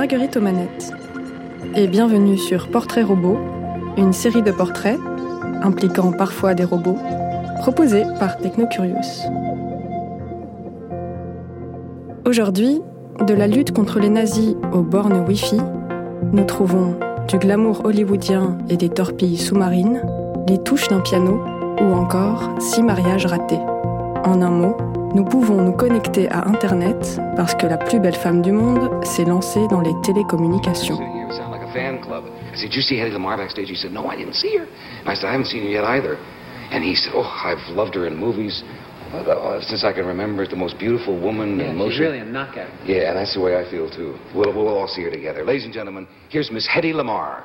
Marguerite 0.00 0.38
Omanette. 0.38 0.94
Et 1.76 1.86
bienvenue 1.86 2.38
sur 2.38 2.68
Portrait 2.70 3.02
Robot, 3.02 3.38
une 3.98 4.14
série 4.14 4.40
de 4.40 4.50
portraits, 4.50 4.98
impliquant 5.60 6.10
parfois 6.10 6.54
des 6.54 6.64
robots, 6.64 6.96
proposée 7.58 8.04
par 8.18 8.38
Technocurious. 8.38 9.28
Aujourd'hui, 12.24 12.80
de 13.26 13.34
la 13.34 13.46
lutte 13.46 13.72
contre 13.72 13.98
les 13.98 14.08
nazis 14.08 14.54
aux 14.72 14.80
bornes 14.80 15.22
Wi-Fi, 15.28 15.60
nous 16.32 16.44
trouvons 16.44 16.96
du 17.28 17.36
glamour 17.36 17.84
hollywoodien 17.84 18.56
et 18.70 18.78
des 18.78 18.88
torpilles 18.88 19.36
sous-marines, 19.36 20.00
les 20.48 20.56
touches 20.62 20.88
d'un 20.88 21.00
piano 21.00 21.42
ou 21.78 21.92
encore 21.92 22.48
six 22.58 22.82
mariages 22.82 23.26
ratés. 23.26 23.60
En 24.24 24.40
un 24.40 24.50
mot, 24.50 24.76
nous 25.14 25.24
pouvons 25.24 25.62
nous 25.62 25.72
connecter 25.72 26.28
à 26.30 26.46
Internet 26.48 27.20
parce 27.36 27.54
que 27.54 27.66
la 27.66 27.76
plus 27.76 28.00
belle 28.00 28.14
femme 28.14 28.42
du 28.42 28.52
monde 28.52 29.04
s'est 29.04 29.24
lancée 29.24 29.66
dans 29.68 29.80
les 29.80 29.94
télécommunications. 30.02 30.98
fan 31.72 32.00
club. 32.00 32.24
I 32.52 32.56
said, 32.56 32.70
Did 32.70 32.74
you 32.74 32.82
see 32.82 32.96
Hedy 32.96 33.12
Lamar 33.12 33.36
backstage? 33.36 33.68
He 33.68 33.76
said, 33.76 33.92
No, 33.92 34.06
I 34.06 34.16
didn't 34.16 34.34
see 34.34 34.56
her. 34.56 34.66
I 35.06 35.14
said, 35.14 35.26
I 35.26 35.32
haven't 35.32 35.46
seen 35.46 35.62
her 35.64 35.70
yet 35.70 35.84
either. 35.84 36.16
And 36.70 36.84
he 36.84 36.94
said, 36.94 37.12
Oh, 37.14 37.22
I've 37.22 37.74
loved 37.74 37.94
her 37.94 38.06
in 38.06 38.16
movies. 38.16 38.62
Uh, 39.12 39.60
since 39.60 39.82
I 39.82 39.92
can 39.92 40.06
remember, 40.06 40.46
the 40.46 40.56
most 40.56 40.78
beautiful 40.78 41.20
woman 41.20 41.58
yeah, 41.58 41.70
in 41.70 41.76
motion. 41.76 41.92
She's 41.92 42.00
really 42.00 42.18
a 42.20 42.24
knockout. 42.24 42.70
Yeah, 42.86 43.10
and 43.10 43.18
that's 43.18 43.34
the 43.34 43.40
way 43.40 43.56
I 43.56 43.68
feel 43.68 43.90
too. 43.90 44.16
We'll, 44.34 44.54
we'll 44.54 44.68
all 44.68 44.86
see 44.86 45.02
her 45.02 45.10
together. 45.10 45.44
Ladies 45.44 45.64
and 45.64 45.74
gentlemen, 45.74 46.06
here's 46.28 46.50
Miss 46.52 46.68
Hedy 46.68 46.94
Lamar. 46.94 47.44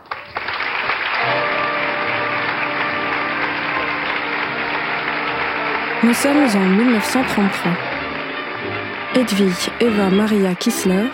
Nous 6.03 6.13
sommes 6.13 6.45
en 6.55 6.65
1933. 6.77 7.71
Edwige 9.15 9.69
Eva 9.79 10.09
Maria 10.09 10.53
Kissler 10.53 11.05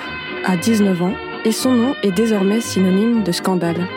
a 0.43 0.57
19 0.57 1.01
ans 1.03 1.13
et 1.45 1.51
son 1.51 1.71
nom 1.71 1.95
est 2.03 2.11
désormais 2.11 2.61
synonyme 2.61 3.23
de 3.23 3.31
scandale. 3.31 3.87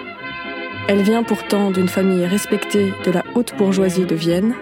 Elle 0.87 1.03
vient 1.03 1.23
pourtant 1.23 1.71
d'une 1.71 1.89
famille 1.89 2.27
respectée 2.27 2.93
de 3.05 3.11
la 3.11 3.25
haute 3.35 3.57
bourgeoisie 3.57 4.05
de 4.05 4.15
Vienne, 4.15 4.55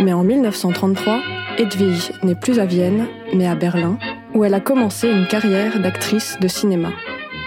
mais 0.00 0.12
en 0.12 0.22
1933, 0.22 1.20
Edwige 1.58 2.12
n'est 2.22 2.36
plus 2.36 2.60
à 2.60 2.66
Vienne, 2.66 3.06
mais 3.34 3.48
à 3.48 3.56
Berlin, 3.56 3.98
où 4.32 4.44
elle 4.44 4.54
a 4.54 4.60
commencé 4.60 5.10
une 5.10 5.26
carrière 5.26 5.80
d'actrice 5.80 6.38
de 6.40 6.48
cinéma. 6.48 6.90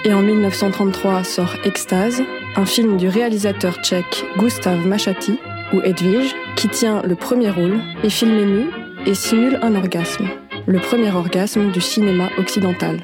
Et 0.03 0.13
en 0.13 0.21
1933 0.21 1.23
sort 1.23 1.55
Extase, 1.63 2.21
un 2.55 2.65
film 2.65 2.97
du 2.97 3.07
réalisateur 3.07 3.75
tchèque 3.81 4.25
Gustav 4.37 4.85
Machati, 4.85 5.39
où 5.73 5.81
Edwige, 5.81 6.35
qui 6.55 6.67
tient 6.69 7.01
le 7.03 7.15
premier 7.15 7.49
rôle, 7.49 7.79
est 8.03 8.09
filmée 8.09 8.45
nue 8.45 8.69
et 9.05 9.13
simule 9.13 9.59
un 9.61 9.75
orgasme, 9.75 10.27
le 10.65 10.79
premier 10.79 11.11
orgasme 11.11 11.71
du 11.71 11.81
cinéma 11.81 12.29
occidental. 12.37 13.01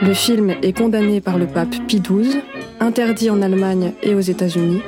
Le 0.00 0.14
film 0.14 0.50
est 0.62 0.76
condamné 0.76 1.20
par 1.20 1.38
le 1.38 1.46
pape 1.46 1.76
Pie 1.86 2.00
XII, 2.00 2.40
interdit 2.80 3.30
en 3.30 3.42
Allemagne 3.42 3.92
et 4.02 4.14
aux 4.14 4.20
États-Unis, 4.20 4.82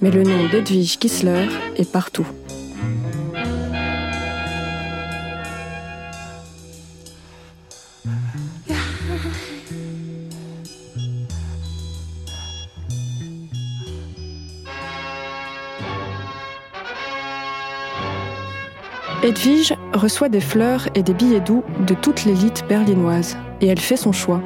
mais 0.00 0.10
le 0.10 0.22
nom 0.22 0.48
d'Edwige 0.50 0.98
Kissler 0.98 1.46
est 1.76 1.90
partout. 1.90 2.26
Edwige 19.28 19.74
reçoit 19.92 20.30
des 20.30 20.40
fleurs 20.40 20.88
et 20.94 21.02
des 21.02 21.12
billets 21.12 21.42
doux 21.42 21.62
de 21.86 21.92
toute 21.92 22.24
l'élite 22.24 22.64
berlinoise, 22.66 23.36
et 23.60 23.66
elle 23.66 23.78
fait 23.78 23.98
son 23.98 24.10
choix. 24.10 24.40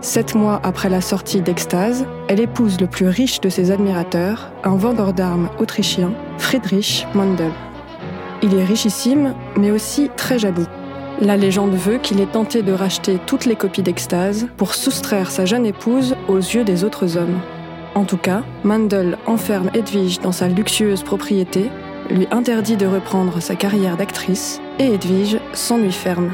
Sept 0.00 0.34
mois 0.34 0.62
après 0.62 0.88
la 0.88 1.02
sortie 1.02 1.42
d'Extase, 1.42 2.06
elle 2.28 2.40
épouse 2.40 2.80
le 2.80 2.86
plus 2.86 3.06
riche 3.06 3.42
de 3.42 3.50
ses 3.50 3.70
admirateurs, 3.70 4.50
un 4.64 4.76
vendeur 4.76 5.12
d'armes 5.12 5.50
autrichien, 5.58 6.14
Friedrich 6.38 7.06
Mandel. 7.14 7.52
Il 8.42 8.54
est 8.54 8.64
richissime, 8.64 9.34
mais 9.58 9.70
aussi 9.70 10.08
très 10.16 10.38
jaloux. 10.38 10.68
La 11.20 11.36
légende 11.36 11.74
veut 11.74 11.98
qu'il 11.98 12.18
ait 12.22 12.26
tenté 12.26 12.62
de 12.62 12.72
racheter 12.72 13.18
toutes 13.26 13.44
les 13.44 13.56
copies 13.56 13.82
d'Extase 13.82 14.48
pour 14.56 14.72
soustraire 14.72 15.30
sa 15.30 15.44
jeune 15.44 15.66
épouse 15.66 16.16
aux 16.28 16.38
yeux 16.38 16.64
des 16.64 16.82
autres 16.82 17.18
hommes. 17.18 17.40
En 17.94 18.04
tout 18.04 18.16
cas, 18.16 18.42
Mandel 18.64 19.18
enferme 19.26 19.70
Edwige 19.74 20.20
dans 20.20 20.32
sa 20.32 20.48
luxueuse 20.48 21.02
propriété 21.02 21.70
lui 22.10 22.26
interdit 22.30 22.76
de 22.76 22.86
reprendre 22.86 23.40
sa 23.40 23.56
carrière 23.56 23.96
d'actrice 23.96 24.60
et 24.78 24.94
Edwige 24.94 25.38
s'ennuie 25.52 25.92
ferme. 25.92 26.32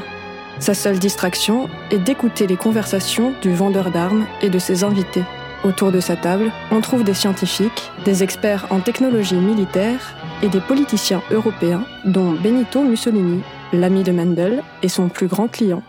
Sa 0.59 0.73
seule 0.73 0.99
distraction 0.99 1.69
est 1.89 1.97
d'écouter 1.97 2.45
les 2.45 2.57
conversations 2.57 3.33
du 3.41 3.53
vendeur 3.53 3.91
d'armes 3.91 4.27
et 4.41 4.49
de 4.49 4.59
ses 4.59 4.83
invités. 4.83 5.23
Autour 5.63 5.91
de 5.91 5.99
sa 5.99 6.15
table, 6.15 6.51
on 6.71 6.81
trouve 6.81 7.03
des 7.03 7.13
scientifiques, 7.13 7.91
des 8.03 8.23
experts 8.23 8.67
en 8.71 8.79
technologie 8.79 9.35
militaire 9.35 10.15
et 10.41 10.49
des 10.49 10.59
politiciens 10.59 11.21
européens, 11.31 11.85
dont 12.05 12.31
Benito 12.31 12.83
Mussolini, 12.83 13.41
l'ami 13.71 14.03
de 14.03 14.11
Mendel 14.11 14.63
et 14.81 14.89
son 14.89 15.07
plus 15.07 15.27
grand 15.27 15.47
client. 15.47 15.83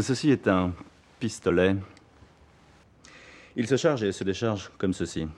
Ceci 0.00 0.30
est 0.30 0.48
un 0.48 0.72
pistolet. 1.20 1.76
Il 3.56 3.68
se 3.68 3.76
charge 3.76 4.02
et 4.02 4.10
se 4.10 4.24
décharge 4.24 4.70
comme 4.76 4.92
ceci. 4.92 5.28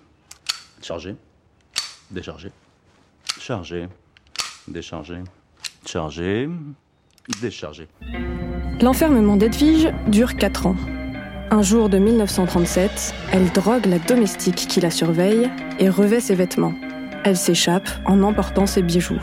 Chargé, 0.82 1.16
décharger, 2.10 2.50
charger, 3.40 3.88
décharger, 4.68 5.22
charger, 5.84 6.48
décharger. 7.40 7.88
L'enfermement 8.80 9.36
d'Edwige 9.36 9.92
dure 10.08 10.36
4 10.36 10.66
ans. 10.66 10.76
Un 11.50 11.62
jour 11.62 11.88
de 11.88 11.98
1937, 11.98 13.14
elle 13.32 13.50
drogue 13.52 13.86
la 13.86 13.98
domestique 13.98 14.66
qui 14.68 14.80
la 14.80 14.90
surveille 14.90 15.48
et 15.78 15.88
revêt 15.88 16.20
ses 16.20 16.34
vêtements. 16.34 16.74
Elle 17.24 17.36
s'échappe 17.36 17.88
en 18.04 18.22
emportant 18.22 18.66
ses 18.66 18.82
bijoux. 18.82 19.20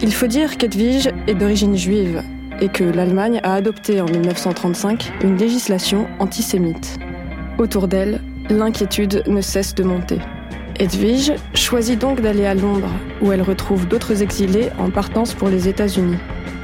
Il 0.00 0.12
faut 0.12 0.26
dire 0.26 0.56
qu'Edwige 0.56 1.10
est 1.26 1.34
d'origine 1.34 1.76
juive 1.76 2.22
et 2.60 2.68
que 2.68 2.84
l'Allemagne 2.84 3.40
a 3.42 3.54
adopté 3.54 4.00
en 4.00 4.06
1935 4.06 5.12
une 5.22 5.36
législation 5.36 6.08
antisémite. 6.18 6.98
Autour 7.58 7.88
d'elle, 7.88 8.20
l'inquiétude 8.50 9.22
ne 9.26 9.40
cesse 9.40 9.74
de 9.74 9.84
monter. 9.84 10.18
Edwige 10.78 11.32
choisit 11.54 11.98
donc 11.98 12.20
d'aller 12.20 12.46
à 12.46 12.54
Londres, 12.54 12.90
où 13.20 13.32
elle 13.32 13.42
retrouve 13.42 13.86
d'autres 13.86 14.22
exilés 14.22 14.70
en 14.78 14.90
partance 14.90 15.34
pour 15.34 15.48
les 15.48 15.68
États-Unis. 15.68 16.16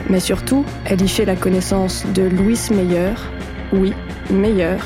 Mais 0.09 0.21
surtout, 0.21 0.65
elle 0.85 1.03
y 1.03 1.09
fait 1.09 1.25
la 1.25 1.37
connaissance 1.37 2.05
de 2.15 2.23
Louis 2.23 2.59
Meyer, 2.71 3.15
oui, 3.73 3.93
Meyer, 4.31 4.77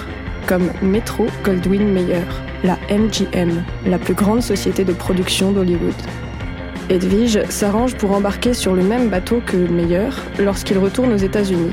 comme 0.47 0.71
Metro 0.83 1.27
Goldwyn 1.45 1.93
Mayer, 1.93 2.27
la 2.65 2.77
MGM, 2.91 3.63
la 3.87 3.99
plus 3.99 4.15
grande 4.15 4.43
société 4.43 4.85
de 4.85 4.93
production 4.93 5.53
d'Hollywood. 5.53 5.95
Edwige 6.91 7.45
s'arrange 7.49 7.95
pour 7.95 8.13
embarquer 8.13 8.55
sur 8.55 8.75
le 8.75 8.83
même 8.83 9.09
bateau 9.09 9.41
que 9.47 9.57
Meyer 9.57 10.11
lorsqu'il 10.39 10.79
retourne 10.79 11.13
aux 11.13 11.17
États-Unis. 11.17 11.73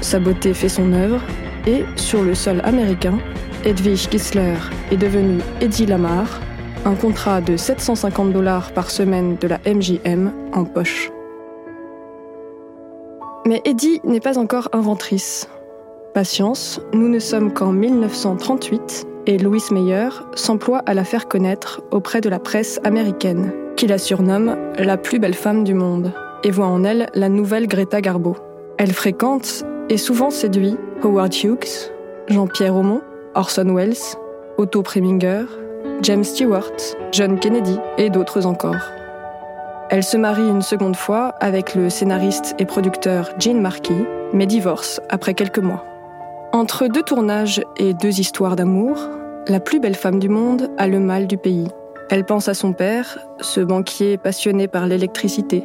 Sa 0.00 0.20
beauté 0.20 0.54
fait 0.54 0.68
son 0.68 0.92
œuvre 0.92 1.20
et, 1.66 1.84
sur 1.96 2.22
le 2.22 2.34
sol 2.34 2.60
américain, 2.64 3.18
Edwige 3.64 4.08
Kissler 4.08 4.54
est 4.92 4.96
devenue 4.96 5.40
Eddie 5.60 5.86
Lamar, 5.86 6.40
un 6.84 6.94
contrat 6.94 7.40
de 7.40 7.56
750 7.56 8.32
dollars 8.32 8.72
par 8.72 8.90
semaine 8.90 9.36
de 9.40 9.48
la 9.48 9.58
MJM 9.66 10.32
en 10.52 10.64
poche. 10.64 11.10
Mais 13.46 13.60
Eddie 13.64 14.00
n'est 14.04 14.20
pas 14.20 14.38
encore 14.38 14.68
inventrice. 14.72 15.48
Patience, 16.14 16.80
nous 16.92 17.08
ne 17.08 17.18
sommes 17.18 17.52
qu'en 17.52 17.72
1938 17.72 19.06
et 19.26 19.38
Louis 19.38 19.62
Meyer 19.70 20.08
s'emploie 20.34 20.82
à 20.86 20.94
la 20.94 21.04
faire 21.04 21.28
connaître 21.28 21.82
auprès 21.90 22.20
de 22.20 22.28
la 22.28 22.38
presse 22.38 22.80
américaine, 22.84 23.52
qui 23.76 23.86
la 23.86 23.98
surnomme 23.98 24.56
la 24.78 24.96
plus 24.96 25.18
belle 25.18 25.34
femme 25.34 25.64
du 25.64 25.74
monde, 25.74 26.12
et 26.42 26.50
voit 26.50 26.66
en 26.66 26.84
elle 26.84 27.08
la 27.14 27.28
nouvelle 27.28 27.66
Greta 27.66 28.00
Garbo. 28.00 28.36
Elle 28.78 28.92
fréquente 28.92 29.64
et 29.88 29.96
souvent 29.96 30.30
séduit 30.30 30.76
Howard 31.02 31.34
Hughes, 31.34 31.90
Jean-Pierre 32.28 32.76
Aumont, 32.76 33.02
Orson 33.34 33.74
Welles, 33.74 34.16
Otto 34.58 34.82
Preminger, 34.82 35.44
James 36.02 36.24
Stewart, 36.24 36.72
John 37.12 37.38
Kennedy 37.38 37.78
et 37.98 38.10
d'autres 38.10 38.46
encore. 38.46 38.90
Elle 39.90 40.02
se 40.02 40.16
marie 40.16 40.48
une 40.48 40.62
seconde 40.62 40.96
fois 40.96 41.34
avec 41.40 41.74
le 41.74 41.90
scénariste 41.90 42.54
et 42.58 42.64
producteur 42.64 43.30
Gene 43.38 43.60
Markey, 43.60 43.94
mais 44.32 44.46
divorce 44.46 45.00
après 45.08 45.34
quelques 45.34 45.58
mois. 45.58 45.84
Entre 46.52 46.88
deux 46.88 47.02
tournages 47.02 47.62
et 47.76 47.94
deux 47.94 48.20
histoires 48.20 48.56
d'amour, 48.56 48.96
la 49.48 49.60
plus 49.60 49.80
belle 49.80 49.94
femme 49.94 50.18
du 50.18 50.28
monde 50.28 50.70
a 50.78 50.86
le 50.88 51.00
mal 51.00 51.26
du 51.26 51.36
pays. 51.36 51.68
Elle 52.10 52.24
pense 52.24 52.48
à 52.48 52.54
son 52.54 52.72
père, 52.72 53.18
ce 53.40 53.60
banquier 53.60 54.18
passionné 54.18 54.68
par 54.68 54.86
l'électricité. 54.86 55.64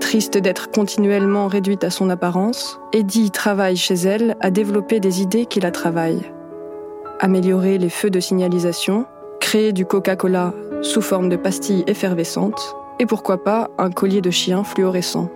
Triste 0.00 0.36
d'être 0.36 0.70
continuellement 0.70 1.48
réduite 1.48 1.84
à 1.84 1.90
son 1.90 2.10
apparence, 2.10 2.78
Eddie 2.92 3.30
travaille 3.30 3.76
chez 3.76 3.94
elle 3.94 4.36
à 4.40 4.50
développer 4.50 5.00
des 5.00 5.22
idées 5.22 5.46
qui 5.46 5.60
la 5.60 5.70
travaillent. 5.70 6.30
Améliorer 7.20 7.78
les 7.78 7.88
feux 7.88 8.10
de 8.10 8.20
signalisation, 8.20 9.06
créer 9.44 9.74
du 9.74 9.84
Coca-Cola 9.84 10.54
sous 10.80 11.02
forme 11.02 11.28
de 11.28 11.36
pastilles 11.36 11.84
effervescentes, 11.86 12.74
et 12.98 13.04
pourquoi 13.04 13.44
pas 13.44 13.68
un 13.76 13.90
collier 13.90 14.22
de 14.22 14.30
chien 14.30 14.64
fluorescent. 14.64 15.28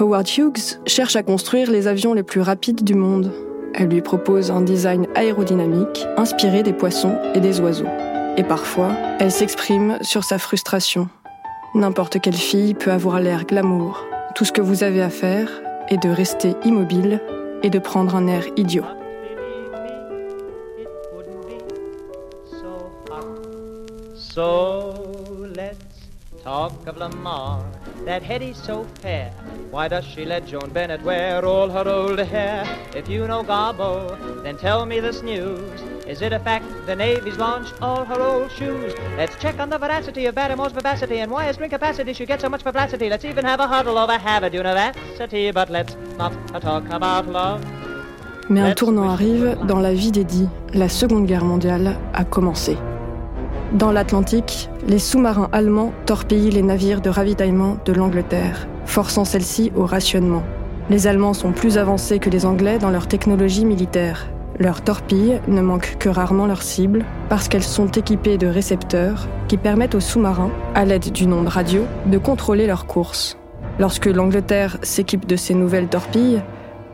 Howard 0.00 0.26
Hughes 0.36 0.80
cherche 0.84 1.14
à 1.14 1.22
construire 1.22 1.70
les 1.70 1.86
avions 1.86 2.12
les 2.12 2.24
plus 2.24 2.40
rapides 2.40 2.82
du 2.82 2.96
monde. 2.96 3.32
Elle 3.74 3.86
lui 3.86 4.02
propose 4.02 4.50
un 4.50 4.62
design 4.62 5.06
aérodynamique 5.14 6.08
inspiré 6.16 6.64
des 6.64 6.72
poissons 6.72 7.16
et 7.36 7.40
des 7.40 7.60
oiseaux. 7.60 7.86
Et 8.36 8.42
parfois, 8.42 8.90
elle 9.20 9.30
s'exprime 9.30 9.96
sur 10.02 10.24
sa 10.24 10.38
frustration. 10.38 11.08
N'importe 11.76 12.20
quelle 12.20 12.34
fille 12.34 12.74
peut 12.74 12.90
avoir 12.90 13.20
l'air 13.20 13.44
glamour. 13.44 14.04
Tout 14.34 14.44
ce 14.44 14.52
que 14.52 14.60
vous 14.60 14.82
avez 14.82 15.02
à 15.02 15.10
faire 15.10 15.48
est 15.88 16.02
de 16.02 16.10
rester 16.10 16.54
immobile 16.64 17.20
et 17.62 17.70
de 17.70 17.78
prendre 17.78 18.16
un 18.16 18.26
air 18.26 18.44
idiot. 18.56 18.84
So 24.34 24.94
let's 25.54 26.08
talk 26.42 26.86
of 26.86 26.96
Lamar, 26.96 27.62
that 28.06 28.22
Hetty 28.22 28.54
so 28.54 28.86
fair. 29.02 29.30
Why 29.70 29.88
does 29.88 30.06
she 30.06 30.24
let 30.24 30.46
Joan 30.46 30.70
Bennett 30.70 31.02
wear 31.02 31.44
all 31.44 31.68
her 31.68 31.86
old 31.86 32.18
hair? 32.18 32.64
If 32.96 33.10
you 33.10 33.26
know 33.26 33.44
Garbo, 33.44 34.42
then 34.42 34.56
tell 34.56 34.86
me 34.86 35.00
this 35.00 35.22
news. 35.22 35.82
Is 36.06 36.22
it 36.22 36.32
a 36.32 36.38
fact 36.38 36.64
the 36.86 36.96
Navy's 36.96 37.36
launched 37.36 37.74
all 37.82 38.06
her 38.06 38.22
old 38.22 38.50
shoes? 38.52 38.94
Let's 39.18 39.36
check 39.36 39.60
on 39.60 39.68
the 39.68 39.76
veracity 39.76 40.24
of 40.24 40.34
Barrymore's 40.34 40.72
vivacity 40.72 41.18
and 41.18 41.30
why 41.30 41.44
a 41.44 41.52
string 41.52 41.68
capacity? 41.68 42.14
Should 42.14 42.28
get 42.28 42.40
so 42.40 42.48
much 42.48 42.64
publicity. 42.64 43.10
Let's 43.10 43.26
even 43.26 43.44
have 43.44 43.60
a 43.60 43.66
huddle 43.66 43.98
over 43.98 44.16
Harvard 44.16 44.54
University, 44.54 45.50
but 45.50 45.68
let's 45.68 45.94
not 46.16 46.32
talk 46.62 46.88
about 46.88 47.28
love. 47.28 47.62
Mais 48.48 48.62
un 48.62 48.74
tournant 48.74 49.12
arrive 49.12 49.58
dans 49.66 49.80
la 49.80 49.92
vie 49.92 50.10
d'Eddie. 50.10 50.48
La 50.72 50.88
Seconde 50.88 51.26
Guerre 51.26 51.44
mondiale 51.44 51.98
a 52.14 52.24
commencé. 52.24 52.78
Dans 53.74 53.90
l'Atlantique, 53.90 54.68
les 54.86 54.98
sous-marins 54.98 55.48
allemands 55.50 55.92
torpillent 56.04 56.50
les 56.50 56.60
navires 56.60 57.00
de 57.00 57.08
ravitaillement 57.08 57.78
de 57.86 57.94
l'Angleterre, 57.94 58.68
forçant 58.84 59.24
celle-ci 59.24 59.72
au 59.74 59.86
rationnement. 59.86 60.42
Les 60.90 61.06
Allemands 61.06 61.32
sont 61.32 61.52
plus 61.52 61.78
avancés 61.78 62.18
que 62.18 62.28
les 62.28 62.44
Anglais 62.44 62.78
dans 62.78 62.90
leur 62.90 63.06
technologie 63.06 63.64
militaire. 63.64 64.28
Leurs 64.58 64.82
torpilles 64.82 65.40
ne 65.48 65.62
manquent 65.62 65.96
que 65.98 66.10
rarement 66.10 66.46
leur 66.46 66.60
cible 66.60 67.06
parce 67.30 67.48
qu'elles 67.48 67.62
sont 67.62 67.86
équipées 67.86 68.36
de 68.36 68.46
récepteurs 68.46 69.26
qui 69.48 69.56
permettent 69.56 69.94
aux 69.94 70.00
sous-marins, 70.00 70.50
à 70.74 70.84
l'aide 70.84 71.10
d'une 71.10 71.32
onde 71.32 71.48
radio, 71.48 71.84
de 72.04 72.18
contrôler 72.18 72.66
leur 72.66 72.84
course. 72.84 73.38
Lorsque 73.78 74.06
l'Angleterre 74.06 74.76
s'équipe 74.82 75.26
de 75.26 75.36
ces 75.36 75.54
nouvelles 75.54 75.88
torpilles, 75.88 76.42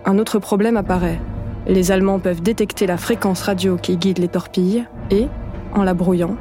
un 0.05 0.17
autre 0.19 0.39
problème 0.39 0.77
apparaît. 0.77 1.21
Les 1.67 1.91
Allemands 1.91 2.21
peuvent 2.21 2.41
détecter 2.41 2.87
la 2.87 2.99
fréquence 2.99 3.43
radio 3.43 3.77
qui 3.77 3.97
guide 3.97 4.19
les 4.19 4.29
torpilles 4.29 4.85
et, 5.11 5.27
en 5.75 5.83
la 5.83 5.93
brouillant, 5.93 6.37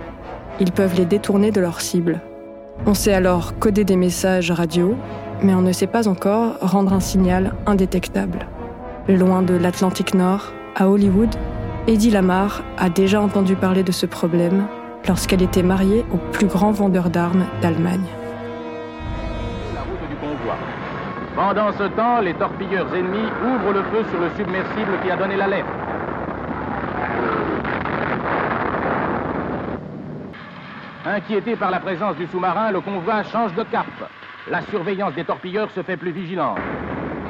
ils 0.60 0.72
peuvent 0.72 0.96
les 0.96 1.06
détourner 1.06 1.52
de 1.52 1.62
leur 1.62 1.82
cible. 1.82 2.22
On 2.86 2.94
sait 2.94 3.14
alors 3.14 3.58
coder 3.60 3.84
des 3.84 3.96
messages 3.96 4.52
radio, 4.52 4.96
mais 5.42 5.54
on 5.54 5.62
ne 5.62 5.72
sait 5.72 5.88
pas 5.88 6.08
encore 6.08 6.58
rendre 6.62 6.94
un 6.94 7.00
signal 7.00 7.54
indétectable. 7.66 8.48
Loin 9.08 9.42
de 9.42 9.56
l'Atlantique 9.56 10.14
Nord, 10.14 10.52
à 10.76 10.90
Hollywood, 10.90 11.34
Eddie 11.88 12.12
Lamar 12.12 12.64
a 12.78 12.90
déjà 12.90 13.22
entendu 13.22 13.56
parler 13.56 13.84
de 13.84 13.92
ce 13.92 14.06
problème 14.06 14.66
lorsqu'elle 15.08 15.42
était 15.42 15.64
mariée 15.64 16.06
au 16.14 16.18
plus 16.32 16.48
grand 16.48 16.72
vendeur 16.72 17.10
d'armes 17.10 17.46
d'Allemagne. 17.62 18.06
Pendant 21.36 21.72
ce 21.72 21.84
temps, 21.96 22.20
les 22.20 22.34
torpilleurs 22.34 22.94
ennemis 22.96 23.30
ouvrent 23.46 23.74
le 23.74 23.84
feu 23.84 24.04
sur 24.10 24.20
le 24.20 24.30
submersible 24.36 25.00
qui 25.04 25.12
a 25.12 25.16
donné 25.16 25.38
l'alerte. 25.38 25.68
Inquiété 31.18 31.56
par 31.56 31.72
la 31.72 31.80
présence 31.80 32.16
du 32.16 32.28
sous-marin, 32.28 32.72
le 32.72 32.80
convoi 32.80 33.24
change 33.24 33.52
de 33.56 33.64
cap. 33.64 33.88
La 34.52 34.62
surveillance 34.62 35.16
des 35.16 35.24
torpilleurs 35.24 35.72
se 35.72 35.82
fait 35.82 35.98
plus 35.98 36.12
vigilante. 36.12 36.60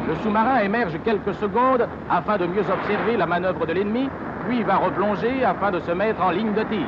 Le 0.09 0.15
sous-marin 0.15 0.59
émerge 0.59 0.99
quelques 1.05 1.33
secondes 1.35 1.87
afin 2.09 2.37
de 2.37 2.47
mieux 2.47 2.65
observer 2.69 3.15
la 3.15 3.25
manœuvre 3.25 3.65
de 3.65 3.71
l'ennemi, 3.71 4.09
puis 4.45 4.61
va 4.63 4.75
replonger 4.75 5.41
afin 5.41 5.71
de 5.71 5.79
se 5.79 5.91
mettre 5.91 6.21
en 6.21 6.31
ligne 6.31 6.53
de 6.53 6.63
tir. 6.63 6.85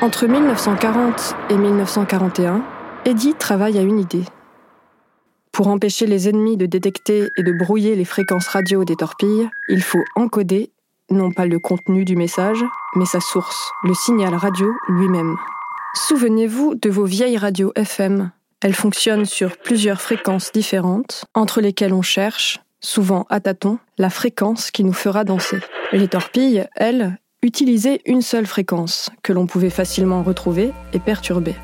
Entre 0.00 0.26
1940 0.26 1.36
et 1.50 1.56
1941, 1.56 2.60
Eddie 3.04 3.34
travaille 3.34 3.78
à 3.78 3.82
une 3.82 4.00
idée. 4.00 4.24
Pour 5.52 5.68
empêcher 5.68 6.06
les 6.06 6.28
ennemis 6.28 6.56
de 6.56 6.66
détecter 6.66 7.28
et 7.36 7.44
de 7.44 7.52
brouiller 7.52 7.94
les 7.94 8.04
fréquences 8.04 8.48
radio 8.48 8.84
des 8.84 8.96
torpilles, 8.96 9.48
il 9.68 9.82
faut 9.82 10.02
encoder 10.16 10.72
non 11.10 11.30
pas 11.30 11.46
le 11.46 11.60
contenu 11.60 12.04
du 12.04 12.16
message, 12.16 12.64
mais 12.94 13.04
sa 13.04 13.20
source, 13.20 13.70
le 13.84 13.94
signal 13.94 14.34
radio 14.34 14.72
lui-même. 14.88 15.36
Souvenez-vous 15.94 16.74
de 16.74 16.90
vos 16.90 17.04
vieilles 17.04 17.38
radios 17.38 17.72
FM. 17.74 18.30
Elles 18.60 18.74
fonctionnent 18.74 19.24
sur 19.24 19.56
plusieurs 19.56 20.00
fréquences 20.00 20.52
différentes, 20.52 21.24
entre 21.34 21.60
lesquelles 21.60 21.94
on 21.94 22.02
cherche, 22.02 22.60
souvent 22.80 23.26
à 23.30 23.40
tâtons, 23.40 23.78
la 23.98 24.10
fréquence 24.10 24.70
qui 24.70 24.84
nous 24.84 24.92
fera 24.92 25.24
danser. 25.24 25.58
Les 25.92 26.08
torpilles, 26.08 26.66
elles, 26.74 27.18
utilisaient 27.42 28.00
une 28.04 28.22
seule 28.22 28.46
fréquence, 28.46 29.10
que 29.22 29.32
l'on 29.32 29.46
pouvait 29.46 29.70
facilement 29.70 30.22
retrouver 30.22 30.72
et 30.92 30.98
perturber. 30.98 31.54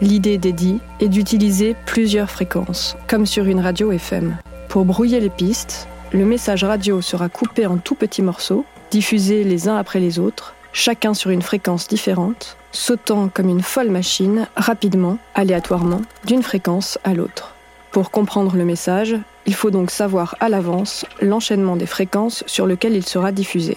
L'idée 0.00 0.38
d'Eddie 0.38 0.80
est 1.00 1.08
d'utiliser 1.08 1.76
plusieurs 1.86 2.30
fréquences, 2.30 2.96
comme 3.06 3.26
sur 3.26 3.44
une 3.44 3.60
radio 3.60 3.92
FM. 3.92 4.36
Pour 4.68 4.84
brouiller 4.84 5.20
les 5.20 5.30
pistes, 5.30 5.88
le 6.12 6.24
message 6.24 6.64
radio 6.64 7.00
sera 7.00 7.28
coupé 7.28 7.66
en 7.66 7.76
tout 7.76 7.94
petits 7.94 8.22
morceaux, 8.22 8.64
diffusés 8.90 9.44
les 9.44 9.68
uns 9.68 9.76
après 9.76 10.00
les 10.00 10.18
autres, 10.18 10.54
chacun 10.72 11.14
sur 11.14 11.30
une 11.30 11.42
fréquence 11.42 11.86
différente, 11.86 12.56
sautant 12.72 13.28
comme 13.28 13.48
une 13.48 13.62
folle 13.62 13.90
machine, 13.90 14.48
rapidement, 14.56 15.18
aléatoirement, 15.34 16.02
d'une 16.24 16.42
fréquence 16.42 16.98
à 17.04 17.14
l'autre. 17.14 17.54
Pour 17.92 18.10
comprendre 18.10 18.56
le 18.56 18.64
message, 18.64 19.16
il 19.46 19.54
faut 19.54 19.70
donc 19.70 19.90
savoir 19.90 20.36
à 20.40 20.48
l'avance 20.48 21.06
l'enchaînement 21.20 21.76
des 21.76 21.86
fréquences 21.86 22.42
sur 22.46 22.66
lequel 22.66 22.94
il 22.94 23.06
sera 23.06 23.30
diffusé. 23.30 23.76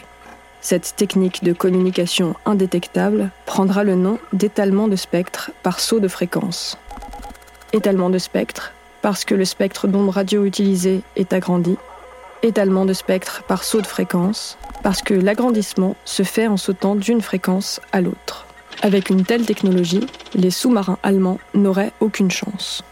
Cette 0.61 0.95
technique 0.95 1.43
de 1.43 1.53
communication 1.53 2.35
indétectable 2.45 3.29
prendra 3.45 3.83
le 3.83 3.95
nom 3.95 4.17
d'étalement 4.31 4.87
de 4.87 4.95
spectre 4.95 5.51
par 5.61 5.79
saut 5.79 5.99
de 5.99 6.07
fréquence. 6.07 6.77
Étalement 7.73 8.09
de 8.09 8.17
spectre 8.17 8.71
parce 9.01 9.25
que 9.25 9.35
le 9.35 9.45
spectre 9.45 9.87
d'onde 9.87 10.09
radio 10.09 10.45
utilisé 10.45 11.01
est 11.17 11.33
agrandi 11.33 11.77
étalement 12.43 12.85
de 12.85 12.93
spectre 12.93 13.43
par 13.47 13.63
saut 13.63 13.81
de 13.81 13.87
fréquence, 13.87 14.57
parce 14.83 15.01
que 15.01 15.13
l'agrandissement 15.13 15.95
se 16.05 16.23
fait 16.23 16.47
en 16.47 16.57
sautant 16.57 16.95
d'une 16.95 17.21
fréquence 17.21 17.81
à 17.91 18.01
l'autre. 18.01 18.45
Avec 18.81 19.09
une 19.09 19.23
telle 19.23 19.45
technologie, 19.45 20.05
les 20.35 20.51
sous-marins 20.51 20.97
allemands 21.03 21.39
n'auraient 21.53 21.93
aucune 22.01 22.29
chance. 22.29 22.83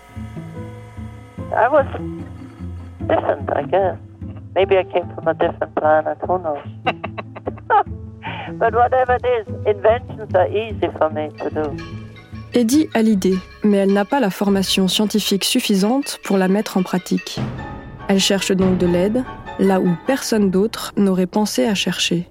I 1.51 1.67
was 1.69 1.85
different, 3.01 3.49
I 3.55 3.63
guess. 3.69 3.97
Maybe 4.55 4.73
I 4.73 4.83
came 4.83 5.07
from 5.15 5.27
a 5.27 5.33
different 5.33 5.75
planet, 5.75 6.17
who 6.27 6.39
knows? 6.39 6.63
but 8.59 8.73
whatever 8.73 9.15
it 9.15 9.25
is, 9.25 9.47
inventions 9.65 10.33
are 10.33 10.47
easy 10.47 10.87
for 10.97 11.09
me 11.09 11.29
to 11.39 11.49
do. 11.49 11.77
Eddie 12.53 12.89
a 12.93 13.01
l'idée, 13.01 13.37
mais 13.63 13.77
elle 13.77 13.93
n'a 13.93 14.03
pas 14.03 14.19
la 14.19 14.29
formation 14.29 14.89
scientifique 14.89 15.45
suffisante 15.45 16.19
pour 16.23 16.37
la 16.37 16.49
mettre 16.49 16.77
en 16.77 16.83
pratique. 16.83 17.39
Elle 18.09 18.19
cherche 18.19 18.51
donc 18.51 18.77
de 18.77 18.87
l'aide, 18.87 19.23
là 19.61 19.79
où 19.79 19.95
personne 20.07 20.49
d'autre 20.49 20.91
n'aurait 20.97 21.27
pensé 21.27 21.65
à 21.65 21.75
chercher. 21.75 22.27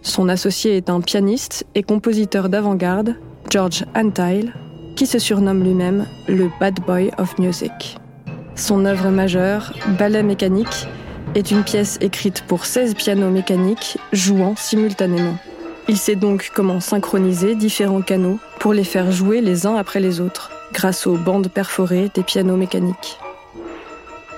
Son 0.00 0.28
associé 0.28 0.76
est 0.76 0.90
un 0.90 1.00
pianiste 1.00 1.64
et 1.76 1.84
compositeur 1.84 2.48
d'avant-garde, 2.48 3.14
George 3.50 3.84
Antile, 3.94 4.52
qui 4.96 5.06
se 5.06 5.18
surnomme 5.18 5.62
lui-même 5.62 6.06
le 6.26 6.48
Bad 6.58 6.80
Boy 6.84 7.10
of 7.18 7.38
Music. 7.38 7.98
Son 8.56 8.84
œuvre 8.84 9.10
majeure, 9.10 9.72
Ballet 9.98 10.22
mécanique, 10.22 10.88
est 11.34 11.50
une 11.50 11.62
pièce 11.62 11.98
écrite 12.00 12.42
pour 12.42 12.64
16 12.64 12.94
pianos 12.94 13.30
mécaniques 13.30 13.98
jouant 14.12 14.54
simultanément. 14.56 15.36
Il 15.88 15.96
sait 15.96 16.16
donc 16.16 16.50
comment 16.54 16.80
synchroniser 16.80 17.54
différents 17.54 18.02
canaux 18.02 18.38
pour 18.58 18.72
les 18.72 18.84
faire 18.84 19.12
jouer 19.12 19.40
les 19.40 19.66
uns 19.66 19.76
après 19.76 20.00
les 20.00 20.20
autres, 20.20 20.50
grâce 20.72 21.06
aux 21.06 21.16
bandes 21.16 21.48
perforées 21.48 22.10
des 22.14 22.22
pianos 22.22 22.56
mécaniques. 22.56 23.18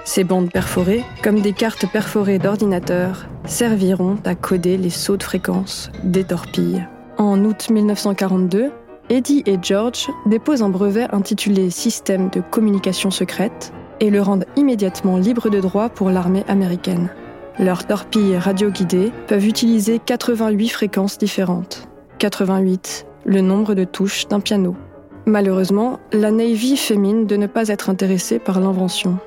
Ces 0.04 0.22
bandes 0.22 0.50
perforées, 0.50 1.02
comme 1.22 1.40
des 1.40 1.52
cartes 1.52 1.90
perforées 1.90 2.38
d'ordinateur, 2.38 3.26
serviront 3.46 4.18
à 4.24 4.34
coder 4.34 4.76
les 4.76 4.90
sauts 4.90 5.16
de 5.16 5.22
fréquence 5.22 5.90
des 6.02 6.24
torpilles. 6.24 6.86
En 7.16 7.42
août 7.44 7.70
1942, 7.70 8.70
Eddie 9.08 9.42
et 9.46 9.58
George 9.60 10.08
déposent 10.26 10.62
un 10.62 10.68
brevet 10.68 11.06
intitulé 11.12 11.70
Système 11.70 12.28
de 12.30 12.40
communication 12.40 13.10
secrète 13.10 13.72
et 14.00 14.10
le 14.10 14.20
rendent 14.20 14.46
immédiatement 14.56 15.16
libre 15.16 15.48
de 15.48 15.60
droit 15.60 15.88
pour 15.88 16.10
l'armée 16.10 16.44
américaine. 16.48 17.08
Leurs 17.58 17.86
torpilles 17.86 18.36
radioguidées 18.36 19.12
peuvent 19.26 19.46
utiliser 19.46 20.00
88 20.04 20.68
fréquences 20.68 21.18
différentes. 21.18 21.88
88, 22.18 23.06
le 23.24 23.40
nombre 23.40 23.74
de 23.74 23.84
touches 23.84 24.28
d'un 24.28 24.40
piano. 24.40 24.76
Malheureusement, 25.26 26.00
la 26.12 26.30
Navy 26.30 26.76
fait 26.76 26.96
mine 26.96 27.26
de 27.26 27.36
ne 27.36 27.46
pas 27.46 27.68
être 27.68 27.88
intéressée 27.88 28.38
par 28.38 28.60
l'invention. 28.60 29.18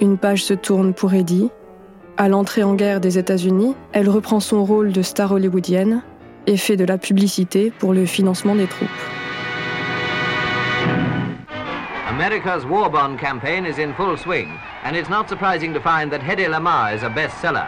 Une 0.00 0.18
page 0.18 0.44
se 0.44 0.54
tourne 0.54 0.92
pour 0.92 1.14
Eddie. 1.14 1.50
À 2.16 2.28
l'entrée 2.28 2.62
en 2.62 2.74
guerre 2.74 3.00
des 3.00 3.18
États-Unis, 3.18 3.74
elle 3.92 4.08
reprend 4.08 4.40
son 4.40 4.64
rôle 4.64 4.92
de 4.92 5.02
star 5.02 5.32
hollywoodienne 5.32 6.02
et 6.46 6.56
fait 6.56 6.76
de 6.76 6.84
la 6.84 6.98
publicité 6.98 7.72
pour 7.78 7.92
le 7.92 8.06
financement 8.06 8.54
des 8.54 8.66
troupes. 8.66 8.88
America's 12.08 12.64
war 12.64 12.88
bond 12.88 13.18
campaign 13.18 13.66
is 13.66 13.80
in 13.80 13.92
full 13.94 14.16
swing, 14.16 14.48
and 14.84 14.94
it's 14.94 15.10
not 15.10 15.28
surprising 15.28 15.72
to 15.74 15.80
find 15.80 16.12
that 16.12 16.20
Hedy 16.20 16.48
Lamar 16.48 16.94
is 16.94 17.02
a 17.02 17.08
bestseller. 17.08 17.66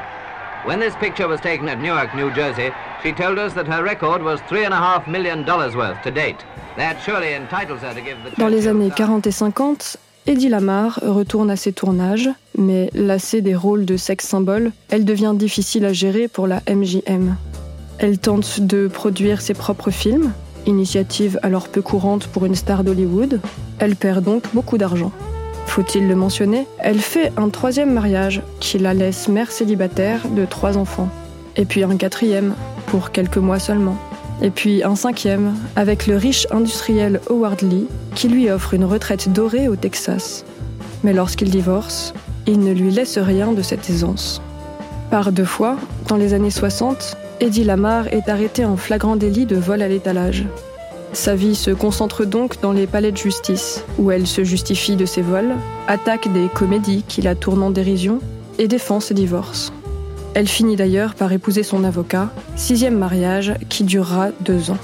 When 0.64 0.78
this 0.78 0.95
picture 0.97 1.28
was 1.28 1.40
taken 1.40 1.68
at 1.68 1.80
Newark, 1.80 2.14
New 2.14 2.30
Jersey, 2.33 2.71
she 3.02 3.12
told 3.12 3.38
us 3.38 3.54
that 3.54 3.66
her 3.66 3.83
record 3.83 4.23
was 4.23 4.40
$3.5 4.42 5.09
million 5.09 5.45
worth 5.45 6.02
to 6.02 6.11
date. 6.11 6.45
That 6.76 7.00
surely 7.02 7.35
entitles 7.35 7.80
her 7.83 7.95
to 7.95 8.00
give 8.00 8.16
the... 8.25 8.30
Dans 8.37 8.49
les 8.49 8.66
années 8.66 8.90
40 8.90 9.26
et 9.26 9.33
50, 9.33 9.97
Eddie 10.28 10.49
Lamar 10.49 10.99
retourne 11.02 11.50
à 11.50 11.56
ses 11.56 11.73
tournages, 11.73 12.30
mais 12.59 12.90
lassée 12.95 13.42
des 13.42 13.54
rôles 13.54 13.85
de 13.85 13.97
sexe 13.97 14.26
symbole, 14.26 14.73
elle 14.88 15.04
devient 15.04 15.35
difficile 15.37 15.85
à 15.85 15.92
gérer 15.92 16.26
pour 16.26 16.49
la 16.49 16.62
MGM. 16.68 17.37
Elle 17.99 18.18
tente 18.18 18.61
de 18.61 18.88
produire 18.88 19.40
ses 19.40 19.54
propres 19.54 19.92
films, 19.92 20.33
initiative 20.66 21.38
alors 21.45 21.68
peu 21.68 21.80
courante 21.80 22.26
pour 22.26 22.45
une 22.45 22.56
star 22.56 22.83
d'Hollywood. 22.83 23.40
Elle 23.78 23.95
perd 23.95 24.25
donc 24.25 24.42
beaucoup 24.52 24.78
d'argent. 24.78 25.12
Faut-il 25.66 26.09
le 26.09 26.16
mentionner? 26.16 26.66
Elle 26.78 26.99
fait 26.99 27.33
un 27.37 27.49
troisième 27.49 27.92
mariage 27.92 28.42
qui 28.59 28.78
la 28.78 28.95
laisse 28.95 29.28
mère 29.28 29.52
célibataire 29.52 30.26
de 30.28 30.45
trois 30.45 30.76
enfants. 30.76 31.09
Et 31.54 31.64
puis 31.64 31.85
un 31.85 31.97
quatrième, 31.97 32.54
pour 32.87 33.12
quelques 33.12 33.38
mois 33.38 33.61
seulement 33.61 33.97
et 34.43 34.50
puis 34.50 34.83
un 34.85 34.97
cinquième 34.97 35.55
avec 35.76 36.07
le 36.07 36.16
riche 36.16 36.47
industriel 36.50 37.21
Howard 37.31 37.62
Lee 37.62 37.87
qui 38.14 38.28
lui 38.28 38.50
offre 38.50 38.75
une 38.75 38.85
retraite 38.85 39.33
dorée 39.33 39.69
au 39.69 39.76
Texas. 39.76 40.45
Mais 41.05 41.12
lorsqu'il 41.12 41.50
divorce, 41.50 42.12
il 42.47 42.61
ne 42.61 42.73
lui 42.73 42.90
laisse 42.90 43.19
rien 43.19 43.52
de 43.52 43.62
cette 43.62 43.88
aisance. 43.90 44.40
Par 45.11 45.33
deux 45.33 45.45
fois, 45.45 45.76
dans 46.09 46.16
les 46.16 46.35
années 46.35 46.50
60, 46.50 47.16
Eddie 47.40 47.64
Lamar 47.64 48.09
est 48.09 48.28
arrêté 48.28 48.64
en 48.64 48.76
flagrant 48.76 49.16
délit 49.16 49.47
de 49.47 49.57
vol 49.57 49.83
à 49.83 49.88
l'étalage. 49.88 50.47
Sa 51.12 51.35
vie 51.35 51.55
se 51.55 51.71
concentre 51.71 52.25
donc 52.25 52.61
dans 52.61 52.73
les 52.73 52.87
palais 52.87 53.12
de 53.12 53.16
justice, 53.16 53.85
où 53.99 54.11
elle 54.11 54.26
se 54.26 54.45
justifie 54.45 54.97
de 54.97 55.07
ses 55.07 55.23
vols, 55.23 55.55
attaque 55.87 56.33
des 56.33 56.49
comédies 56.49 57.05
qui 57.07 57.23
la 57.23 57.35
tournent 57.35 57.62
en 57.62 57.71
dérision 57.71 58.21
et 58.59 58.69
défend 58.69 59.00
ses 59.00 59.14
divorces. 59.14 59.73
Elle 60.37 60.49
finit 60.49 60.76
d'ailleurs 60.76 61.14
par 61.14 61.33
épouser 61.33 61.62
son 61.62 61.83
avocat, 61.83 62.28
sixième 62.57 62.99
mariage 62.99 63.55
qui 63.71 63.85
durera 63.85 64.33
deux 64.40 64.71
ans. 64.71 64.76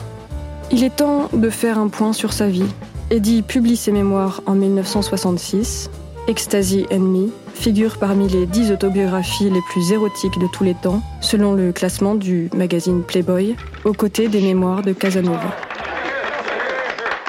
Il 0.70 0.82
est 0.82 0.96
temps 0.96 1.28
de 1.30 1.50
faire 1.50 1.78
un 1.78 1.88
point 1.88 2.14
sur 2.14 2.32
sa 2.32 2.46
vie. 2.48 2.64
Eddie 3.10 3.42
publie 3.42 3.76
ses 3.76 3.92
mémoires 3.92 4.40
en 4.46 4.54
1966. 4.54 5.90
Ecstasy 6.26 6.86
and 6.90 7.00
Me 7.00 7.28
figure 7.52 7.98
parmi 7.98 8.28
les 8.28 8.46
dix 8.46 8.72
autobiographies 8.72 9.50
les 9.50 9.60
plus 9.68 9.92
érotiques 9.92 10.38
de 10.38 10.46
tous 10.46 10.64
les 10.64 10.74
temps, 10.74 11.02
selon 11.20 11.52
le 11.52 11.70
classement 11.72 12.14
du 12.14 12.48
magazine 12.54 13.02
Playboy, 13.02 13.54
aux 13.84 13.92
côtés 13.92 14.28
des 14.28 14.40
mémoires 14.40 14.80
de 14.80 14.94
Casanova. 14.94 15.54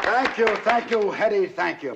Thank 0.02 0.38
you, 0.38 0.46
thank 0.64 0.90
you, 0.90 1.12
Hetty, 1.12 1.50
thank 1.58 1.84
you. 1.84 1.96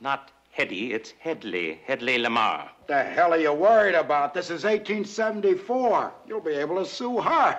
Not 0.00 0.33
Hetty, 0.56 0.92
it's 0.92 1.12
Headley, 1.18 1.80
Headley 1.84 2.16
Lamar. 2.16 2.70
The 2.86 3.02
hell 3.02 3.32
are 3.32 3.40
you 3.40 3.52
worried 3.52 3.96
about? 3.96 4.34
This 4.34 4.50
is 4.50 4.62
1874. 4.62 6.12
You'll 6.28 6.40
be 6.40 6.54
able 6.54 6.76
to 6.76 6.84
sue 6.84 7.18
her. 7.18 7.56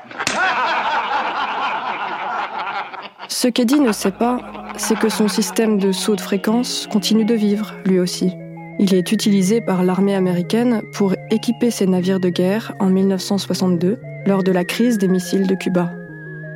Ce 3.27 3.49
qu'Eddie 3.49 3.81
ne 3.81 3.91
sait 3.91 4.11
pas, 4.11 4.39
c'est 4.77 4.97
que 4.97 5.09
son 5.09 5.27
système 5.27 5.77
de 5.77 5.91
saut 5.91 6.15
de 6.15 6.21
fréquence 6.21 6.87
continue 6.89 7.25
de 7.25 7.33
vivre, 7.33 7.73
lui 7.85 7.99
aussi. 7.99 8.31
Il 8.79 8.93
est 8.93 9.11
utilisé 9.11 9.59
par 9.59 9.83
l'armée 9.83 10.15
américaine 10.15 10.81
pour 10.93 11.15
équiper 11.31 11.71
ses 11.71 11.87
navires 11.87 12.21
de 12.21 12.29
guerre 12.29 12.71
en 12.79 12.85
1962, 12.85 13.99
lors 14.25 14.43
de 14.43 14.53
la 14.53 14.63
crise 14.63 14.97
des 14.99 15.09
missiles 15.09 15.47
de 15.47 15.55
Cuba. 15.55 15.91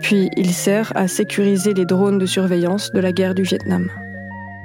Puis 0.02 0.30
il 0.38 0.54
sert 0.54 0.94
à 0.96 1.10
sécuriser 1.10 1.74
les 1.74 1.86
drones 1.86 2.18
de 2.18 2.26
surveillance 2.26 2.94
de 2.94 3.02
la 3.02 3.12
guerre 3.12 3.36
du 3.36 3.44
Vietnam. 3.44 3.90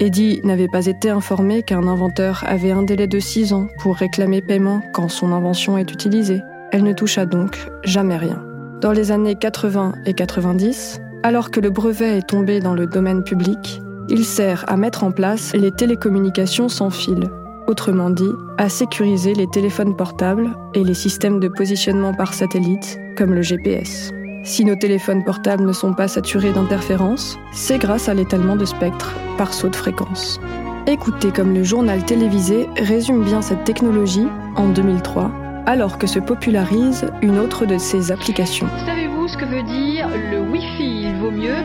Eddie 0.00 0.40
n'avait 0.42 0.68
pas 0.68 0.86
été 0.86 1.08
informé 1.08 1.62
qu'un 1.62 1.86
inventeur 1.86 2.42
avait 2.46 2.72
un 2.72 2.82
délai 2.82 3.06
de 3.06 3.20
6 3.20 3.52
ans 3.52 3.68
pour 3.78 3.96
réclamer 3.96 4.42
paiement 4.42 4.82
quand 4.92 5.08
son 5.08 5.32
invention 5.32 5.78
est 5.78 5.92
utilisée. 5.92 6.42
Elle 6.72 6.82
ne 6.82 6.92
toucha 6.92 7.26
donc 7.26 7.70
jamais 7.84 8.16
rien. 8.16 8.42
Dans 8.80 8.92
les 8.92 9.12
années 9.12 9.36
80 9.36 9.94
et 10.04 10.14
90, 10.14 11.00
alors 11.22 11.50
que 11.50 11.60
le 11.60 11.70
brevet 11.70 12.18
est 12.18 12.28
tombé 12.28 12.58
dans 12.58 12.74
le 12.74 12.86
domaine 12.86 13.22
public, 13.22 13.80
il 14.08 14.24
sert 14.24 14.64
à 14.68 14.76
mettre 14.76 15.04
en 15.04 15.12
place 15.12 15.54
les 15.54 15.70
télécommunications 15.70 16.68
sans 16.68 16.90
fil, 16.90 17.30
autrement 17.68 18.10
dit, 18.10 18.32
à 18.58 18.68
sécuriser 18.68 19.32
les 19.32 19.46
téléphones 19.46 19.96
portables 19.96 20.50
et 20.74 20.82
les 20.82 20.94
systèmes 20.94 21.40
de 21.40 21.48
positionnement 21.48 22.12
par 22.12 22.34
satellite, 22.34 22.98
comme 23.16 23.32
le 23.32 23.42
GPS. 23.42 24.12
Si 24.44 24.62
nos 24.66 24.76
téléphones 24.76 25.24
portables 25.24 25.64
ne 25.64 25.72
sont 25.72 25.94
pas 25.94 26.06
saturés 26.06 26.52
d'interférences, 26.52 27.38
c'est 27.50 27.78
grâce 27.78 28.10
à 28.10 28.14
l'étalement 28.14 28.56
de 28.56 28.66
spectre 28.66 29.14
par 29.38 29.54
saut 29.54 29.70
de 29.70 29.76
fréquence. 29.76 30.38
Écoutez 30.86 31.30
comme 31.30 31.54
le 31.54 31.64
journal 31.64 32.04
télévisé 32.04 32.68
résume 32.76 33.24
bien 33.24 33.40
cette 33.40 33.64
technologie 33.64 34.26
en 34.56 34.68
2003, 34.68 35.30
alors 35.64 35.96
que 35.96 36.06
se 36.06 36.18
popularise 36.18 37.06
une 37.22 37.38
autre 37.38 37.64
de 37.64 37.78
ses 37.78 38.12
applications. 38.12 38.68
Savez-vous 38.84 39.28
ce 39.28 39.38
que 39.38 39.46
veut 39.46 39.62
dire 39.62 40.03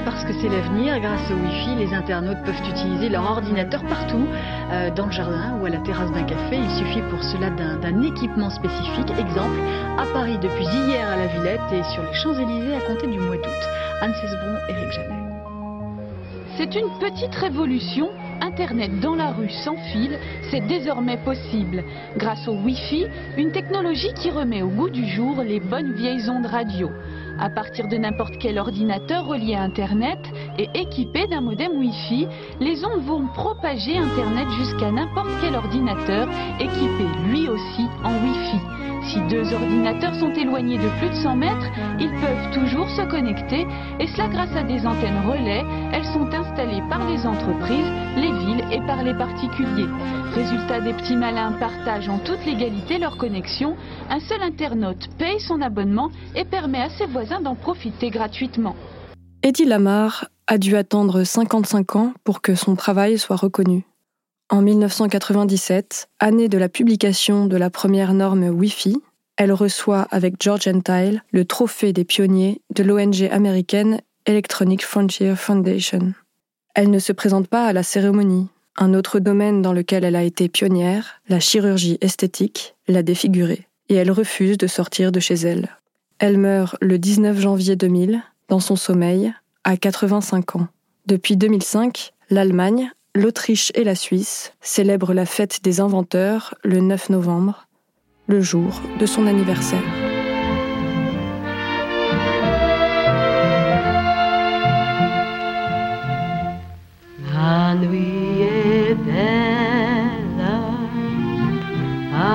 parce 0.06 0.24
que 0.26 0.34
c'est 0.34 0.50
l'avenir. 0.50 1.00
Grâce 1.00 1.32
au 1.32 1.36
Wi-Fi, 1.36 1.76
les 1.76 1.94
internautes 1.94 2.42
peuvent 2.44 2.62
utiliser 2.70 3.10
leur 3.10 3.24
ordinateur 3.30 3.84
partout, 3.84 4.26
euh, 4.72 4.90
dans 4.92 5.06
le 5.06 5.12
jardin 5.12 5.58
ou 5.60 5.66
à 5.66 5.70
la 5.70 5.78
terrasse 5.80 6.12
d'un 6.12 6.24
café. 6.24 6.58
Il 6.58 6.70
suffit 6.72 7.02
pour 7.10 7.24
cela 7.24 7.50
d'un 7.50 8.02
équipement 8.02 8.50
spécifique. 8.50 9.10
Exemple, 9.18 9.60
à 9.98 10.06
Paris 10.14 10.38
depuis 10.42 10.66
hier 10.66 11.08
à 11.08 11.18
la 11.18 11.28
Villette 11.28 11.72
et 11.72 11.84
sur 11.94 12.04
les 12.04 12.14
Champs-Élysées 12.14 12.76
à 12.76 12.82
compter 12.82 13.08
du 13.08 13.20
mois 13.20 13.36
d'août. 13.36 13.70
Anne 14.02 14.14
Cesbron, 14.14 14.56
Eric 14.70 14.92
Janet. 14.92 15.20
C'est 16.58 16.76
une 16.76 16.90
petite 17.00 17.36
révolution. 17.36 18.10
Internet 18.42 19.00
dans 19.00 19.16
la 19.16 19.32
rue 19.32 19.50
sans 19.50 19.76
fil, 19.92 20.18
c'est 20.50 20.66
désormais 20.68 21.18
possible. 21.18 21.84
Grâce 22.18 22.48
au 22.48 22.54
Wi-Fi, 22.54 23.06
une 23.38 23.52
technologie 23.52 24.14
qui 24.16 24.30
remet 24.30 24.62
au 24.62 24.70
goût 24.70 24.90
du 24.90 25.06
jour 25.06 25.42
les 25.42 25.60
bonnes 25.60 25.94
vieilles 25.94 26.30
ondes 26.30 26.46
radio. 26.46 26.90
À 27.40 27.50
partir 27.50 27.88
de 27.88 27.98
n'importe 27.98 28.38
quel 28.40 28.60
ordinateur 28.60 29.26
relié 29.26 29.56
à 29.56 29.62
Internet 29.62 30.20
et 30.58 30.70
équipé 30.74 31.28
d'un 31.28 31.42
modem 31.42 31.78
Wi-Fi, 31.78 32.28
les 32.60 32.84
ondes 32.86 33.04
vont 33.06 33.28
propager 33.28 33.98
Internet 33.98 34.48
jusqu'à 34.58 34.92
n'importe 34.92 35.32
quel 35.42 35.56
ordinateur 35.56 36.28
équipé 36.60 37.06
lui 37.30 37.48
aussi 37.48 37.86
en 38.04 38.12
Wi-Fi. 38.12 38.79
Si 39.08 39.20
deux 39.30 39.54
ordinateurs 39.54 40.16
sont 40.16 40.34
éloignés 40.34 40.78
de 40.78 40.90
plus 41.00 41.10
de 41.10 41.16
100 41.16 41.36
mètres, 41.36 41.72
ils 42.00 42.12
peuvent 42.12 42.52
toujours 42.54 42.90
se 42.90 43.02
connecter 43.10 43.66
et 44.00 44.08
cela 44.08 44.28
grâce 44.28 44.56
à 44.56 44.64
des 44.64 44.86
antennes 44.86 45.22
relais. 45.28 45.64
Elles 45.94 46.06
sont 46.06 46.28
installées 46.28 46.84
par 46.90 47.08
les 47.10 47.26
entreprises, 47.26 47.92
les 48.16 48.32
villes 48.32 48.66
et 48.72 48.86
par 48.86 49.04
les 49.04 49.14
particuliers. 49.14 49.90
Résultat, 50.34 50.82
des 50.82 50.94
petits 50.94 51.16
malins 51.16 51.54
partagent 51.54 52.10
en 52.10 52.20
toute 52.20 52.46
légalité 52.46 52.98
leur 52.98 53.18
connexion. 53.18 53.76
Un 54.10 54.20
seul 54.20 54.42
internaute 54.44 55.10
paye 55.18 55.40
son 55.40 55.62
abonnement 55.62 56.12
et 56.36 56.46
permet 56.46 56.82
à 56.82 56.90
ses 56.90 57.08
voisins 57.08 57.42
d'en 57.42 57.56
profiter 57.56 58.10
gratuitement. 58.10 58.76
Eddie 59.42 59.66
Lamar 59.66 60.26
a 60.48 60.58
dû 60.58 60.76
attendre 60.76 61.24
55 61.24 61.96
ans 61.96 62.14
pour 62.24 62.42
que 62.42 62.56
son 62.56 62.76
travail 62.76 63.18
soit 63.18 63.38
reconnu. 63.38 63.86
En 64.52 64.64
1997, 64.64 66.10
année 66.20 66.50
de 66.50 66.58
la 66.58 66.70
publication 66.70 67.46
de 67.46 67.56
la 67.56 67.70
première 67.70 68.16
norme 68.16 68.50
Wi-Fi, 68.50 68.98
elle 69.38 69.54
reçoit 69.54 70.08
avec 70.10 70.42
George 70.42 70.64
Gentile 70.64 71.24
le 71.32 71.46
trophée 71.46 71.94
des 71.94 72.04
pionniers 72.04 72.60
de 72.74 72.82
l'ONG 72.82 73.30
américaine 73.32 74.02
Electronic 74.26 74.84
Frontier 74.84 75.36
Foundation. 75.36 76.14
Elle 76.74 76.90
ne 76.90 76.98
se 76.98 77.14
présente 77.14 77.48
pas 77.48 77.68
à 77.68 77.74
la 77.74 77.84
cérémonie. 77.84 78.48
Un 78.76 78.96
autre 78.96 79.20
domaine 79.20 79.62
dans 79.62 79.74
lequel 79.74 80.04
elle 80.04 80.16
a 80.16 80.24
été 80.24 80.50
pionnière, 80.50 81.22
la 81.28 81.40
chirurgie 81.40 82.00
esthétique, 82.02 82.76
l'a 82.88 83.04
défigurée, 83.04 83.68
et 83.88 83.96
elle 83.96 84.12
refuse 84.12 84.58
de 84.58 84.68
sortir 84.68 85.12
de 85.12 85.20
chez 85.20 85.36
elle. 85.36 85.78
Elle 86.18 86.40
meurt 86.40 86.76
le 86.82 86.98
19 86.98 87.40
janvier 87.40 87.76
2000, 87.76 88.24
dans 88.48 88.60
son 88.60 88.76
sommeil, 88.76 89.32
à 89.64 89.78
85 89.78 90.56
ans. 90.56 90.68
Depuis 91.06 91.38
2005, 91.38 92.14
l'Allemagne 92.32 92.92
l'Autriche 93.20 93.72
et 93.76 93.84
la 93.84 93.96
Suisse 93.96 94.54
célèbrent 94.62 95.14
la 95.14 95.26
fête 95.26 95.62
des 95.62 95.82
inventeurs 95.82 96.56
le 96.64 96.80
9 96.80 97.10
novembre, 97.10 97.68
le 98.28 98.40
jour 98.40 98.82
de 98.98 99.06
son 99.06 99.28
anniversaire. 99.28 99.84
La 107.34 107.76
nuit 107.76 108.42
est 108.42 108.96
belle 108.96 110.48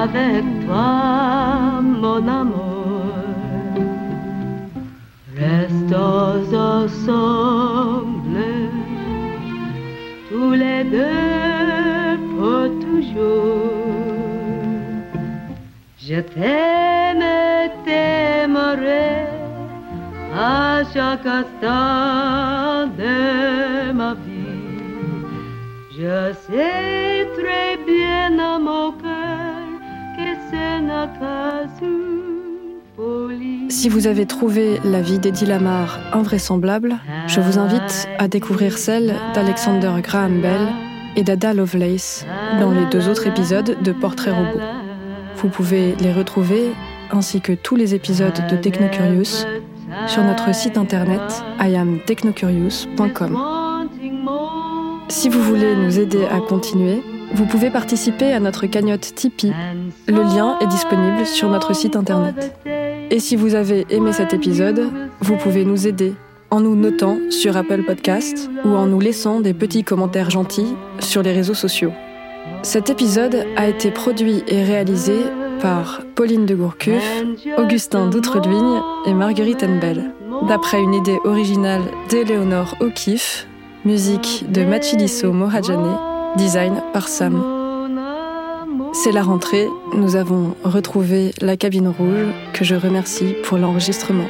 avec 0.02 0.44
toi, 0.66 1.80
mon 1.82 2.28
amour. 2.28 3.06
Restons 5.34 6.54
ensemble 6.54 7.33
deux 10.94 12.18
pour 12.32 12.66
toujours. 12.84 13.94
Je 16.06 16.20
t'aime 16.34 17.24
t'aimerai 17.84 19.08
à 20.36 20.82
chaque 20.92 21.26
instant 21.40 22.86
de 23.00 23.92
ma 24.00 24.12
vie. 24.24 24.62
Je 25.98 26.16
sais 26.46 27.26
très 27.38 27.72
bien 27.86 28.38
à 28.38 28.58
mon 28.58 28.92
cœur 28.92 29.34
Si 33.68 33.88
vous 33.88 34.06
avez 34.06 34.26
trouvé 34.26 34.78
la 34.84 35.00
vie 35.00 35.18
d'Eddie 35.18 35.46
Lamar 35.46 35.98
invraisemblable, 36.12 36.96
je 37.26 37.40
vous 37.40 37.58
invite 37.58 38.08
à 38.18 38.28
découvrir 38.28 38.78
celle 38.78 39.14
d'Alexander 39.34 39.92
Graham 40.02 40.40
Bell 40.40 40.68
et 41.16 41.22
d'Ada 41.22 41.54
Lovelace 41.54 42.26
dans 42.60 42.70
les 42.70 42.86
deux 42.86 43.08
autres 43.08 43.26
épisodes 43.26 43.76
de 43.82 43.92
Portrait 43.92 44.32
Robot. 44.32 44.60
Vous 45.36 45.48
pouvez 45.48 45.94
les 45.96 46.12
retrouver 46.12 46.72
ainsi 47.10 47.40
que 47.40 47.52
tous 47.52 47.76
les 47.76 47.94
épisodes 47.94 48.40
de 48.50 48.56
Technocurious 48.56 49.46
sur 50.06 50.22
notre 50.22 50.54
site 50.54 50.78
internet 50.78 51.20
iamtechnocurious.com. 51.60 53.38
Si 55.08 55.28
vous 55.28 55.42
voulez 55.42 55.76
nous 55.76 55.98
aider 55.98 56.24
à 56.24 56.40
continuer, 56.40 57.02
vous 57.34 57.46
pouvez 57.46 57.70
participer 57.70 58.32
à 58.32 58.40
notre 58.40 58.66
cagnotte 58.66 59.14
Tipeee. 59.14 59.52
Le 60.06 60.22
lien 60.22 60.58
est 60.60 60.66
disponible 60.66 61.26
sur 61.26 61.48
notre 61.48 61.74
site 61.74 61.96
internet. 61.96 62.56
Et 63.10 63.20
si 63.20 63.36
vous 63.36 63.54
avez 63.54 63.86
aimé 63.90 64.12
cet 64.12 64.34
épisode, 64.34 64.90
vous 65.20 65.36
pouvez 65.36 65.64
nous 65.64 65.86
aider 65.86 66.14
en 66.54 66.60
nous 66.60 66.76
notant 66.76 67.18
sur 67.30 67.56
Apple 67.56 67.82
Podcast 67.82 68.48
ou 68.64 68.68
en 68.68 68.86
nous 68.86 69.00
laissant 69.00 69.40
des 69.40 69.52
petits 69.52 69.82
commentaires 69.82 70.30
gentils 70.30 70.76
sur 71.00 71.20
les 71.20 71.32
réseaux 71.32 71.52
sociaux. 71.52 71.90
Cet 72.62 72.90
épisode 72.90 73.44
a 73.56 73.66
été 73.66 73.90
produit 73.90 74.44
et 74.46 74.62
réalisé 74.62 75.16
par 75.60 76.02
Pauline 76.14 76.46
de 76.46 76.54
Gourcuff, 76.54 77.24
Augustin 77.58 78.06
d'Outreluigne 78.06 78.80
et 79.04 79.14
Marguerite 79.14 79.64
Enbel, 79.64 80.12
d'après 80.46 80.80
une 80.80 80.94
idée 80.94 81.18
originale 81.24 81.82
d'Éléonore 82.08 82.76
O'Keeffe, 82.78 83.48
musique 83.84 84.44
de 84.48 84.62
Machiliso 84.62 85.32
Mohajane, 85.32 85.98
design 86.36 86.80
par 86.92 87.08
Sam. 87.08 87.42
C'est 88.92 89.10
la 89.10 89.24
rentrée, 89.24 89.66
nous 89.92 90.14
avons 90.14 90.54
retrouvé 90.62 91.32
la 91.40 91.56
cabine 91.56 91.88
rouge 91.88 92.32
que 92.52 92.64
je 92.64 92.76
remercie 92.76 93.34
pour 93.42 93.58
l'enregistrement. 93.58 94.28